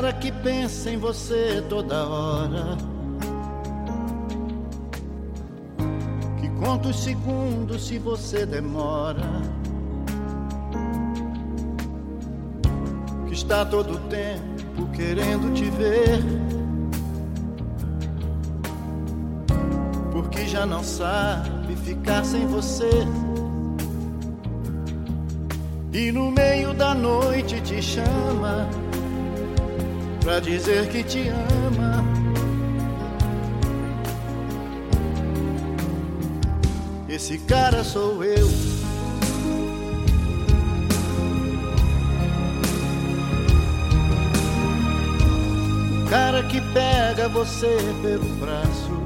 cara 0.00 0.12
que 0.12 0.30
pensa 0.30 0.90
em 0.90 0.96
você 0.96 1.60
toda 1.68 2.06
hora. 2.06 2.78
Que 6.40 6.48
conta 6.50 6.90
os 6.90 7.02
segundos 7.02 7.84
se 7.84 7.98
você 7.98 8.46
demora. 8.46 9.26
Que 13.26 13.34
está 13.34 13.64
todo 13.64 13.94
o 13.94 13.98
tempo 14.08 14.88
querendo 14.94 15.52
te 15.52 15.64
ver. 15.64 16.22
Porque 20.12 20.46
já 20.46 20.64
não 20.64 20.84
sabe 20.84 21.74
ficar 21.74 22.24
sem 22.24 22.46
você. 22.46 23.04
E 25.92 26.12
no 26.12 26.30
meio 26.30 26.72
da 26.72 26.94
noite 26.94 27.60
te 27.62 27.82
chama 27.82 28.87
pra 30.28 30.40
dizer 30.40 30.90
que 30.90 31.02
te 31.02 31.30
ama. 31.30 32.04
Esse 37.08 37.38
cara 37.38 37.82
sou 37.82 38.22
eu. 38.22 38.46
O 45.96 46.10
cara 46.10 46.42
que 46.42 46.60
pega 46.74 47.26
você 47.30 47.78
pelo 48.02 48.28
braço. 48.36 49.02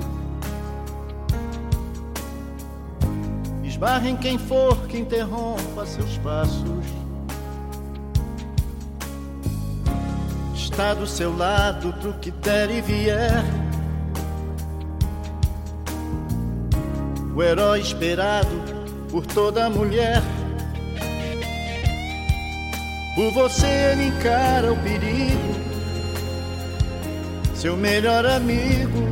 Esbarra 3.62 4.08
em 4.08 4.16
quem 4.16 4.36
for 4.38 4.76
que 4.88 4.98
interrompa 4.98 5.86
seus 5.86 6.18
passos. 6.18 7.01
Está 10.72 10.94
do 10.94 11.06
seu 11.06 11.36
lado 11.36 11.92
pro 12.00 12.14
que 12.14 12.30
der 12.30 12.70
e 12.70 12.80
vier. 12.80 13.44
O 17.36 17.42
herói 17.42 17.80
esperado 17.80 18.48
por 19.10 19.26
toda 19.26 19.68
mulher. 19.68 20.22
Por 23.14 23.30
você 23.34 23.66
ele 23.66 24.04
encara 24.06 24.72
o 24.72 24.76
perigo. 24.78 25.54
Seu 27.54 27.76
melhor 27.76 28.24
amigo. 28.24 29.11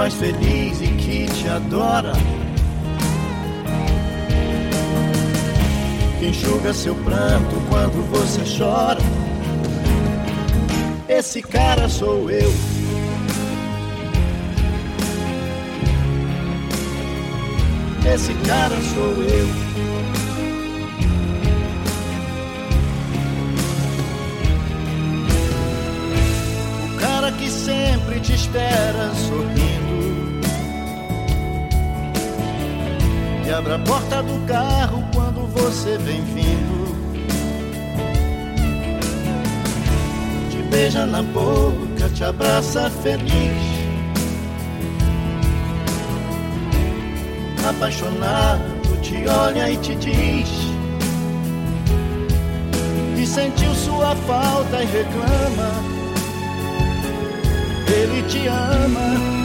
Faz 0.00 0.14
feliz 0.14 0.80
e 0.80 0.86
que 0.86 1.26
te 1.26 1.46
adora. 1.46 2.14
Que 6.18 6.28
enxuga 6.28 6.72
seu 6.72 6.94
pranto 6.94 7.54
quando 7.68 8.10
você 8.10 8.40
chora. 8.56 8.98
Esse 11.06 11.42
cara 11.42 11.86
sou 11.86 12.30
eu. 12.30 12.50
Esse 18.14 18.32
cara 18.48 18.76
sou 18.94 19.22
eu. 19.22 19.48
O 26.86 26.98
cara 26.98 27.30
que 27.32 27.50
sempre 27.50 28.18
te 28.20 28.32
espera 28.32 29.12
sorrindo. 29.28 29.59
Abre 33.52 33.74
a 33.74 33.78
porta 33.80 34.22
do 34.22 34.46
carro 34.46 35.04
quando 35.14 35.46
você 35.52 35.98
vem 35.98 36.22
vindo. 36.24 36.94
Te 40.50 40.62
beija 40.70 41.04
na 41.04 41.22
boca, 41.22 42.08
te 42.14 42.24
abraça 42.24 42.88
feliz. 43.02 43.80
Apaixonado, 47.68 48.96
te 49.02 49.26
olha 49.26 49.70
e 49.70 49.76
te 49.78 49.94
diz 49.96 50.48
que 53.16 53.26
sentiu 53.26 53.74
sua 53.74 54.16
falta 54.16 54.82
e 54.82 54.86
reclama 54.86 56.00
ele 57.92 58.22
te 58.28 58.46
ama. 58.46 59.39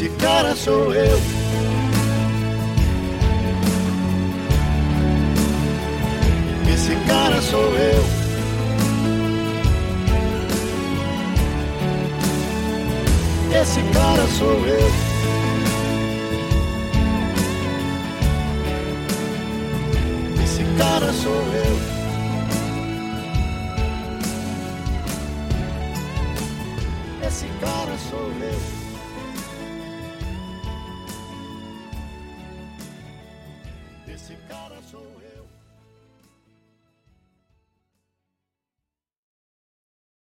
Esse 0.00 0.08
cara 0.12 0.56
sou 0.56 0.94
eu. 0.94 1.20
Esse 6.72 6.96
cara 7.06 7.42
sou 7.42 7.60
eu. 7.60 8.02
Esse 13.60 13.82
cara 13.92 14.26
sou 14.38 14.66
eu. 14.66 14.90
Esse 20.42 20.64
cara 20.78 21.12
sou 21.12 21.42
eu. 21.52 21.76
Esse 27.28 27.46
cara 27.60 27.98
sou 28.08 28.32
eu. 28.40 28.79
Esse 34.20 34.36
cara 34.46 34.82
sou 34.82 35.00
eu. 35.34 35.39